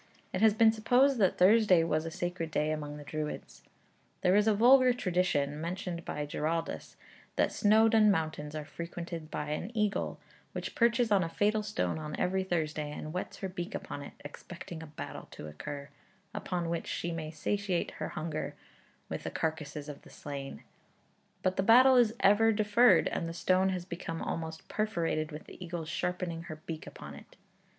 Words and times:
It 0.33 0.41
has 0.41 0.55
been 0.55 0.71
supposed 0.71 1.19
that 1.19 1.37
Thursday 1.37 1.83
was 1.83 2.07
a 2.07 2.09
sacred 2.09 2.49
day 2.49 2.71
among 2.71 2.97
the 2.97 3.03
Druids. 3.03 3.61
There 4.21 4.35
is 4.35 4.47
a 4.47 4.53
vulgar 4.55 4.93
tradition 4.93 5.61
(mentioned 5.61 6.03
by 6.05 6.25
Giraldus), 6.25 6.95
that 7.35 7.51
Snowdon 7.51 8.09
mountains 8.09 8.55
are 8.55 8.65
frequented 8.65 9.29
by 9.29 9.49
an 9.51 9.69
eagle, 9.77 10.19
which 10.53 10.73
perches 10.73 11.11
on 11.11 11.23
a 11.23 11.29
fatal 11.29 11.61
stone 11.61 11.99
on 11.99 12.15
every 12.19 12.43
Thursday 12.43 12.91
and 12.91 13.09
whets 13.09 13.37
her 13.41 13.47
beak 13.47 13.75
upon 13.75 14.01
it, 14.01 14.13
expecting 14.25 14.81
a 14.81 14.87
battle 14.87 15.27
to 15.29 15.45
occur, 15.45 15.89
upon 16.33 16.67
which 16.71 16.87
she 16.87 17.11
may 17.11 17.29
satiate 17.29 17.91
her 17.91 18.09
hunger 18.09 18.55
with 19.07 19.21
the 19.21 19.29
carcases 19.29 19.87
of 19.87 20.01
the 20.01 20.09
slain; 20.09 20.63
but 21.43 21.57
the 21.57 21.61
battle 21.61 21.95
is 21.97 22.15
ever 22.21 22.51
deferred, 22.51 23.07
and 23.09 23.29
the 23.29 23.35
stone 23.35 23.69
has 23.69 23.85
become 23.85 24.19
almost 24.23 24.67
perforated 24.67 25.31
with 25.31 25.43
the 25.45 25.63
eagle's 25.63 25.89
sharpening 25.89 26.41
her 26.45 26.55
beak 26.65 26.87
upon 26.87 27.13
it. 27.13 27.35